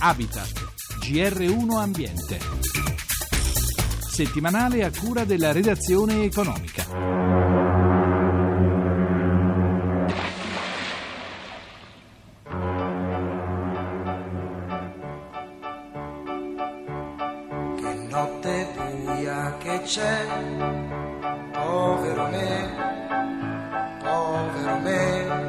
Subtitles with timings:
[0.00, 0.52] Habitat,
[1.00, 2.38] GR1 Ambiente.
[3.98, 6.84] Settimanale a cura della redazione economica.
[17.74, 20.26] Che notte buia che c'è,
[21.52, 22.70] povero me,
[24.00, 25.47] povero me.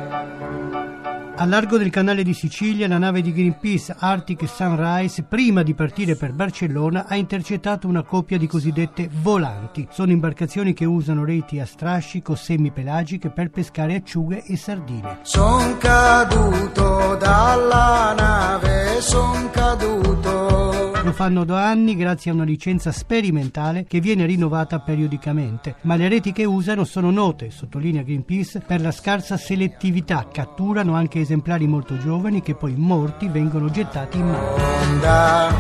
[1.42, 6.18] A largo del canale di Sicilia, la nave di Greenpeace Arctic Sunrise, prima di partire
[6.18, 9.88] per Barcellona, ha intercettato una coppia di cosiddette volanti.
[9.90, 15.20] Sono imbarcazioni che usano reti a strascico semipelagiche per pescare acciughe e sardine.
[15.22, 20.69] Son caduto dalla nave, son caduto.
[21.10, 26.08] Lo fanno da anni grazie a una licenza sperimentale che viene rinnovata periodicamente, ma le
[26.08, 30.28] reti che usano sono note, sottolinea Greenpeace, per la scarsa selettività.
[30.32, 34.62] Catturano anche esemplari molto giovani che poi morti vengono gettati in mare.
[34.84, 35.52] Onda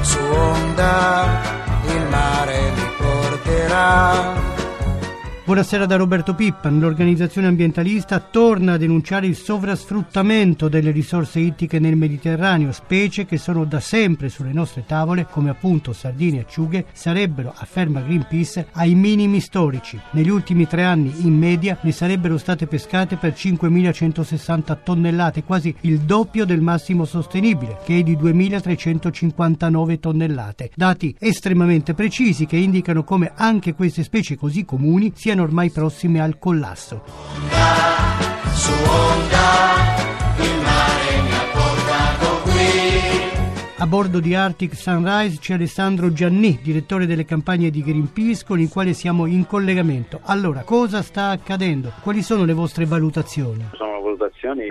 [0.00, 1.40] su onda,
[1.86, 4.43] il mare mi porterà.
[5.46, 6.78] Buonasera da Roberto Pippan.
[6.78, 13.66] L'organizzazione ambientalista torna a denunciare il sovrasfruttamento delle risorse ittiche nel Mediterraneo, specie che sono
[13.66, 19.40] da sempre sulle nostre tavole, come appunto sardine e acciughe, sarebbero, afferma Greenpeace, ai minimi
[19.40, 20.00] storici.
[20.12, 25.98] Negli ultimi tre anni, in media, ne sarebbero state pescate per 5.160 tonnellate, quasi il
[26.00, 30.70] doppio del massimo sostenibile, che è di 2.359 tonnellate.
[30.74, 36.38] Dati estremamente precisi che indicano come anche queste specie così comuni siano ormai prossime al
[36.38, 37.02] collasso.
[43.84, 48.70] A bordo di Arctic Sunrise c'è Alessandro Gianni, direttore delle campagne di Greenpeace, con il
[48.70, 50.20] quale siamo in collegamento.
[50.22, 51.92] Allora, cosa sta accadendo?
[52.00, 53.68] Quali sono le vostre valutazioni?
[53.74, 54.63] Sono valutazioni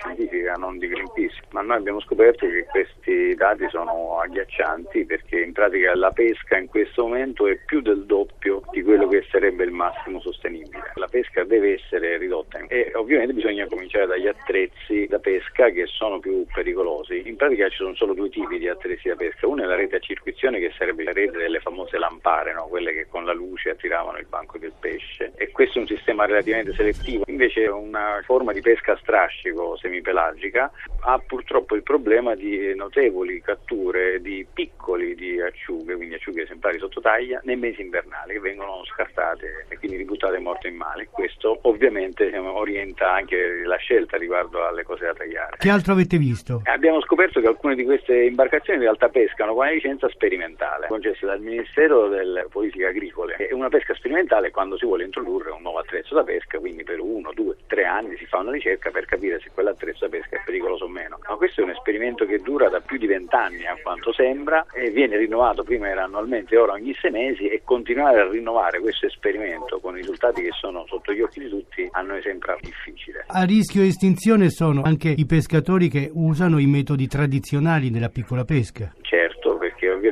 [0.00, 5.52] scientifica, non di Greenpeace, ma noi abbiamo scoperto che questi dati sono agghiaccianti perché in
[5.52, 9.70] pratica la pesca in questo momento è più del doppio di quello che sarebbe il
[9.70, 10.92] massimo sostenibile.
[10.94, 16.18] La pesca deve essere ridotta e ovviamente bisogna cominciare dagli attrezzi da pesca che sono
[16.18, 17.28] più pericolosi.
[17.28, 19.96] In pratica ci sono solo due tipi di attrezzi da pesca, uno è la rete
[19.96, 22.66] a circuizione che sarebbe la rete delle famose lampare, no?
[22.68, 26.24] quelle che con la luce attiravano il banco del pesce e questo è un sistema
[26.24, 30.70] relativamente selettivo, invece una forma di pesca a strascico semipelagica
[31.02, 37.00] ha purtroppo il problema di notevoli catture di piccoli di acciughe, quindi acciughe esemplari sotto
[37.00, 41.08] taglia, nei mesi invernali che vengono scartate e quindi ributtate morte in mare.
[41.10, 45.56] Questo ovviamente diciamo, orienta anche la scelta riguardo alle cose da tagliare.
[45.58, 46.62] Che altro avete visto?
[46.64, 51.26] Abbiamo scoperto che alcune di queste imbarcazioni in realtà pescano con una licenza sperimentale concessa
[51.26, 53.36] dal Ministero delle Politiche Agricole.
[53.36, 55.69] È una pesca sperimentale quando si vuole introdurre un nuovo
[56.00, 59.38] attrezzo da pesca, quindi per uno, due, tre anni si fa una ricerca per capire
[59.40, 61.18] se quell'attrezzo da pesca è pericoloso o meno.
[61.28, 64.90] Ma questo è un esperimento che dura da più di vent'anni a quanto sembra e
[64.90, 69.78] viene rinnovato, prima era annualmente, ora ogni sei mesi e continuare a rinnovare questo esperimento
[69.80, 73.24] con risultati che sono sotto gli occhi di tutti a noi sembra difficile.
[73.26, 78.92] A rischio estinzione sono anche i pescatori che usano i metodi tradizionali della piccola pesca.
[79.10, 79.19] Perché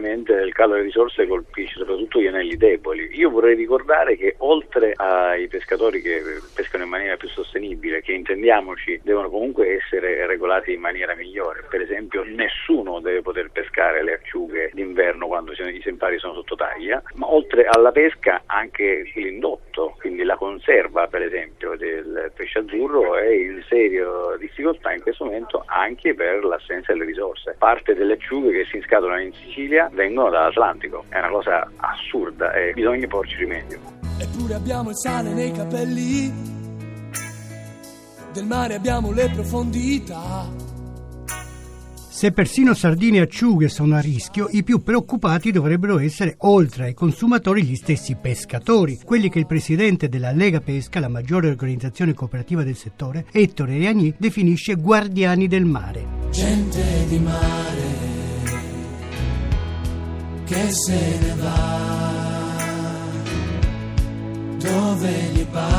[0.08, 3.10] ovviamente il calo delle risorse colpisce soprattutto gli anelli deboli.
[3.12, 6.22] Io vorrei ricordare che oltre ai pescatori che
[6.54, 11.82] pescano in maniera più sostenibile, che intendiamoci devono comunque essere regolati in maniera migliore, per
[11.82, 17.30] esempio nessuno deve poter pescare le acciughe d'inverno quando i esemplari sono sotto taglia, ma
[17.30, 23.62] oltre alla pesca anche l'indotto, quindi la conserva per esempio del pesce azzurro è in
[23.68, 24.06] seria
[24.38, 27.56] difficoltà in questo momento anche per l'assenza delle risorse.
[27.58, 32.72] Parte delle acciughe che si inscatolano in Sicilia vengono dall'Atlantico, è una cosa assurda e
[32.72, 33.80] bisogna porci rimedio.
[34.18, 36.32] Eppure abbiamo il sale nei capelli,
[38.32, 40.66] del mare abbiamo le profondità.
[42.08, 46.94] Se persino sardine e acciughe sono a rischio, i più preoccupati dovrebbero essere, oltre ai
[46.94, 52.64] consumatori, gli stessi pescatori, quelli che il presidente della Lega Pesca, la maggiore organizzazione cooperativa
[52.64, 56.06] del settore, Ettore Riagni, definisce guardiani del mare.
[56.30, 58.07] Gente di mare
[60.48, 62.16] che se ne va.
[64.56, 65.77] Dove gli pare,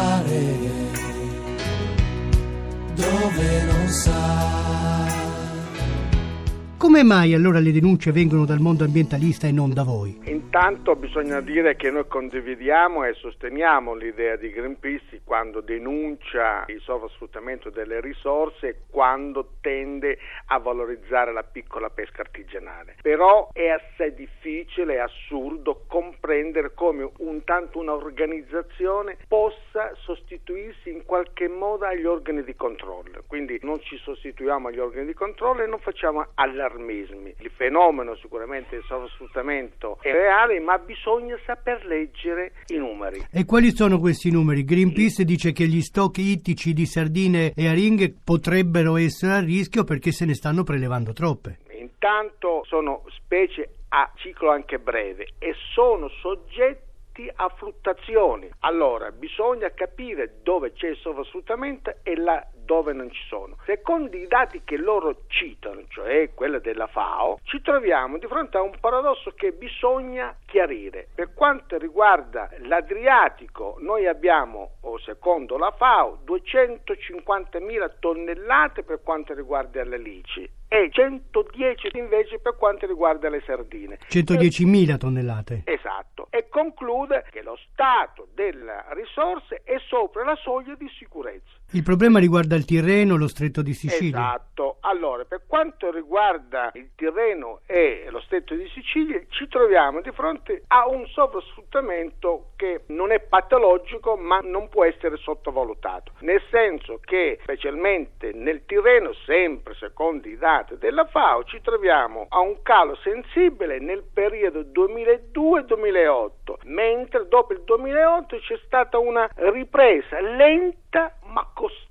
[6.90, 10.20] Come mai allora le denunce vengono dal mondo ambientalista e non da voi?
[10.24, 17.70] Intanto bisogna dire che noi condividiamo e sosteniamo l'idea di Greenpeace quando denuncia il sovrasfruttamento
[17.70, 22.96] delle risorse, quando tende a valorizzare la piccola pesca artigianale.
[23.04, 31.48] Però è assai difficile e assurdo comprendere come un tanto un'organizzazione possa sostituirsi in qualche
[31.48, 33.22] modo agli organi di controllo.
[33.28, 37.36] Quindi non ci sostituiamo agli organi di controllo e non facciamo allarmismo eufemismi.
[37.40, 43.26] Il fenomeno sicuramente del sovrasfruttamento è reale, ma bisogna saper leggere i numeri.
[43.32, 44.64] E quali sono questi numeri?
[44.64, 50.12] Greenpeace dice che gli stock ittici di sardine e aringhe potrebbero essere a rischio perché
[50.12, 51.60] se ne stanno prelevando troppe.
[51.72, 56.89] Intanto sono specie a ciclo anche breve e sono soggetti
[57.28, 58.50] a fruttazioni.
[58.60, 63.58] Allora, bisogna capire dove c'è il sovrasfruttamento e là dove non ci sono.
[63.66, 68.62] Secondo i dati che loro citano, cioè quelli della FAO, ci troviamo di fronte a
[68.62, 71.08] un paradosso che bisogna chiarire.
[71.16, 74.74] Per quanto riguarda l'Adriatico, noi abbiamo,
[75.04, 82.86] secondo la FAO, 250.000 tonnellate per quanto riguarda le lici e 110 invece per quanto
[82.86, 83.98] riguarda le sardine.
[84.08, 85.64] 110.000 tonnellate.
[85.66, 86.28] Esatto.
[86.30, 91.58] E conclude che lo stato delle risorse è sopra la soglia di sicurezza.
[91.72, 94.20] Il problema riguarda il Tirreno, lo stretto di Sicilia.
[94.20, 94.78] Esatto.
[94.82, 100.64] Allora, per quanto riguarda il Tirreno e lo stretto di Sicilia, ci troviamo di fronte
[100.68, 106.14] a un sovrasfruttamento che non è patologico, ma non può essere sottovalutato.
[106.20, 112.40] Nel senso che, specialmente nel Tirreno, sempre secondo i dati della FAO, ci troviamo a
[112.40, 116.32] un calo sensibile nel periodo 2002-2008,
[116.66, 121.89] mentre dopo il 2008 c'è stata una ripresa lenta ma costante,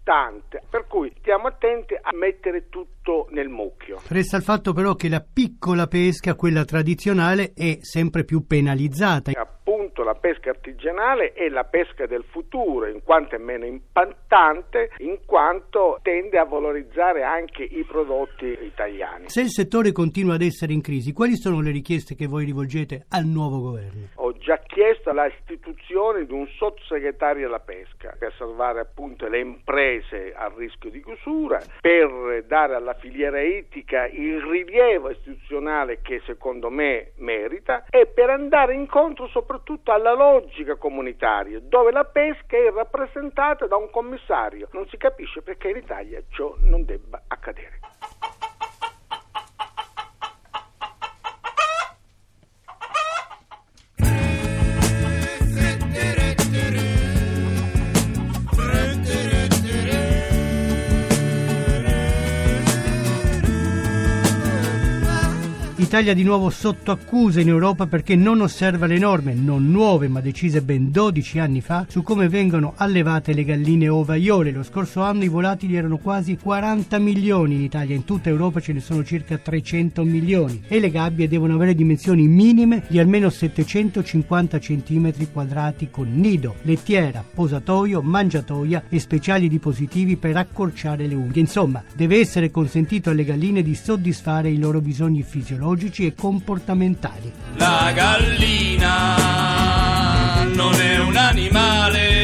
[0.71, 4.01] per cui stiamo attenti a mettere tutto nel mucchio.
[4.09, 9.33] Resta il fatto però che la piccola pesca, quella tradizionale, è sempre più penalizzata.
[9.35, 15.19] Appunto la pesca artigianale è la pesca del futuro, in quanto è meno impattante, in
[15.27, 19.29] quanto tende a valorizzare anche i prodotti italiani.
[19.29, 23.05] Se il settore continua ad essere in crisi, quali sono le richieste che voi rivolgete
[23.11, 24.09] al nuovo governo?
[24.15, 29.98] Ho già chiesto la istituzione di un sottosegretario alla pesca per salvare appunto le imprese
[30.35, 37.13] a rischio di chiusura, per dare alla filiera ittica il rilievo istituzionale che secondo me
[37.17, 43.77] merita e per andare incontro soprattutto alla logica comunitaria, dove la pesca è rappresentata da
[43.77, 44.69] un commissario.
[44.73, 47.81] Non si capisce perché in Italia ciò non debba accadere.
[65.89, 70.21] L'Italia di nuovo sotto accusa in Europa perché non osserva le norme, non nuove ma
[70.21, 74.51] decise ben 12 anni fa, su come vengono allevate le galline ovaiole.
[74.51, 78.75] Lo scorso anno i volatili erano quasi 40 milioni in Italia, in tutta Europa ce
[78.75, 84.59] ne sono circa 300 milioni e le gabbie devono avere dimensioni minime di almeno 750
[84.59, 91.41] cm quadrati con nido, lettiera, posatoio, mangiatoia e speciali dispositivi per accorciare le unghie.
[91.41, 97.33] Insomma, deve essere consentito alle galline di soddisfare i loro bisogni fisiologici e comportamentali.
[97.57, 99.17] La gallina
[100.53, 102.18] non è un animale.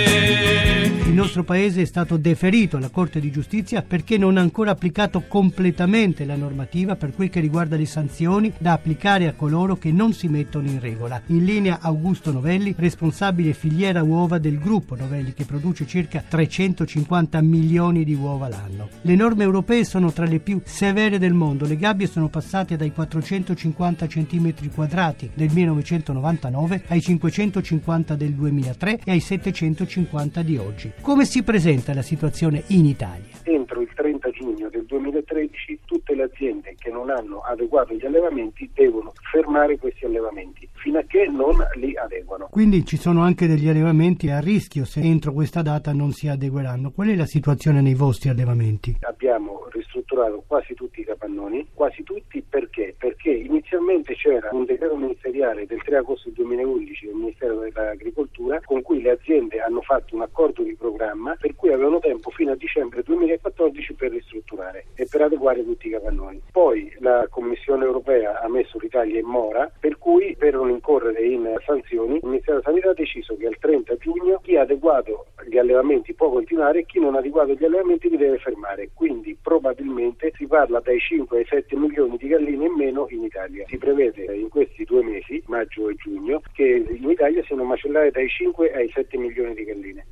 [1.25, 6.27] Nostro paese è stato deferito alla Corte di Giustizia perché non ha ancora applicato completamente
[6.27, 10.29] la normativa per quel che riguarda le sanzioni da applicare a coloro che non si
[10.29, 11.23] mettono in regola.
[11.29, 18.05] In linea Augusto Novelli, responsabile filiera uova del gruppo Novelli che produce circa 350 milioni
[18.05, 18.91] di uova l'anno.
[19.01, 21.65] Le norme europee sono tra le più severe del mondo.
[21.65, 29.11] Le gabbie sono passate dai 450 cm quadrati del 1999 ai 550 del 2003 e
[29.11, 30.93] ai 750 di oggi.
[31.01, 33.31] Come si presenta la situazione in Italia?
[33.45, 38.69] Entro il 30 giugno del 2013 tutte le aziende che non hanno adeguato gli allevamenti
[38.75, 42.49] devono fermare questi allevamenti fino a che non li adeguano.
[42.51, 46.91] Quindi ci sono anche degli allevamenti a rischio se entro questa data non si adegueranno.
[46.91, 48.99] Qual è la situazione nei vostri allevamenti?
[49.01, 52.95] Abbiamo ristrutturato quasi tutti i capannoni, quasi tutti perché?
[52.99, 59.01] Perché inizialmente c'era un decreto ministeriale del 3 agosto 2011 del Ministero dell'Agricoltura con cui
[59.01, 63.03] le aziende hanno fatto un accordo di programma per cui avevano tempo fino a dicembre
[63.03, 66.43] 2014 per ristrutturare e per adeguare tutti i capannoni.
[66.53, 71.55] Poi la Commissione europea ha messo l'Italia in mora per cui per non incorrere in
[71.65, 75.59] sanzioni il Ministero della Sanità ha deciso che al 30 giugno chi ha adeguato gli
[75.59, 78.91] allevamenti può continuare e chi non ha adeguato gli allevamenti li deve fermare.
[78.93, 83.65] Quindi probabilmente si parla dai 5 ai 7 milioni di galline in meno in Italia.
[83.69, 88.29] Si prevede in questi due mesi, maggio e giugno, che in Italia siano macellate dai
[88.29, 90.07] 5 ai 7 milioni di galline.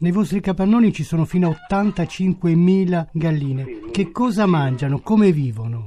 [0.00, 3.64] Nei vostri capannoni ci sono fino a 85.000 galline.
[3.64, 3.90] Sì.
[3.90, 5.00] Che cosa mangiano?
[5.00, 5.77] Come vivono?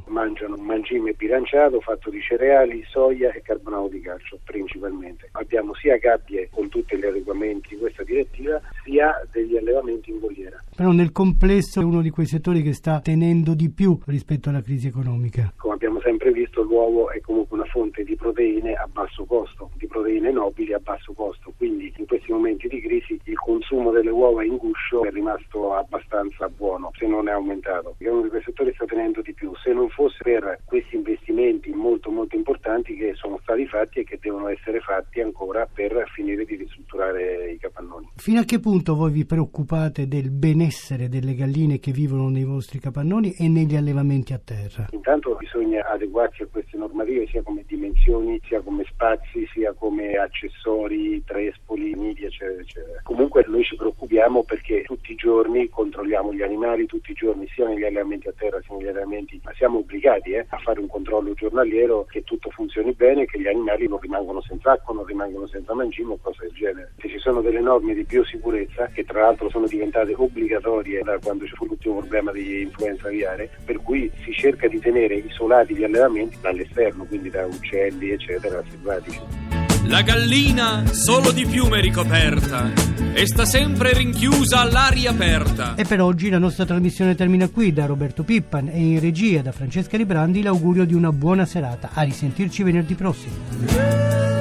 [0.72, 5.28] Mangime bilanciato fatto di cereali, soia e carbonato di calcio principalmente.
[5.34, 10.63] Abbiamo sia gabbie con tutti gli adeguamenti di questa direttiva sia degli allevamenti in voliera.
[10.75, 14.62] Però nel complesso è uno di quei settori che sta tenendo di più rispetto alla
[14.62, 15.54] crisi economica.
[15.58, 19.88] Come abbiamo sempre visto l'uovo è comunque una fonte di proteine a basso costo, di
[19.88, 24.44] proteine nobili a basso costo, quindi in questi momenti di crisi il consumo delle uova
[24.44, 27.96] in guscio è rimasto abbastanza buono, se non è aumentato.
[27.98, 30.96] È uno di quei settori che sta tenendo di più, se non fosse per questi
[30.96, 36.10] investimenti molto molto importanti che sono stati fatti e che devono essere fatti ancora per
[36.13, 38.12] finire di ristrutturare i capannoni.
[38.16, 40.32] Fino a che punto voi vi preoccupate del
[40.72, 44.88] benessere delle galline che vivono nei vostri capannoni e negli allevamenti a terra?
[44.92, 51.22] Intanto bisogna adeguarsi a queste normative sia come dimensioni, sia come spazi, sia come accessori,
[51.25, 53.00] trespoli, nidi, eccetera, eccetera.
[53.04, 57.68] Comunque noi ci preoccupiamo perché tutti i giorni controlliamo gli animali, tutti i giorni sia
[57.68, 61.34] negli allevamenti a terra sia negli allevamenti, ma siamo obbligati eh, a fare un controllo
[61.34, 65.74] giornaliero che tutto funzioni bene, che gli animali non rimangano senza acqua, non rimangono senza
[65.74, 66.94] mangime o cose del genere.
[67.00, 71.46] Se ci sono delle norme di biosicurezza che tra l'altro sono diventate obbligatorie da quando
[71.46, 75.84] ci fu l'ultimo problema di influenza aviare, per cui si cerca di tenere isolati gli
[75.84, 76.38] allevamenti
[76.72, 79.20] dall'esterno, quindi da uccelli eccetera selvatici.
[79.86, 82.72] La gallina solo di piume ricoperta
[83.13, 85.75] e sta sempre rinchiusa all'aria aperta.
[85.75, 87.74] E per oggi la nostra trasmissione termina qui.
[87.74, 91.90] Da Roberto Pippan e in regia da Francesca Librandi l'augurio di una buona serata.
[91.94, 94.41] A risentirci venerdì prossimo.